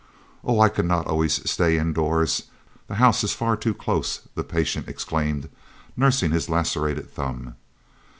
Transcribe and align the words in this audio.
"Oh, 0.43 0.59
I 0.59 0.69
could 0.69 0.87
not 0.87 1.05
always 1.05 1.47
stay 1.47 1.77
indoors! 1.77 2.45
The 2.87 2.95
house 2.95 3.23
is 3.23 3.35
far 3.35 3.55
too 3.55 3.75
close," 3.75 4.21
the 4.33 4.43
patient 4.43 4.87
exclaimed, 4.87 5.47
nursing 5.95 6.31
his 6.31 6.49
lacerated 6.49 7.11
thumb. 7.11 7.53